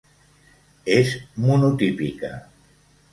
[0.95, 1.11] És
[1.43, 2.33] monotípica.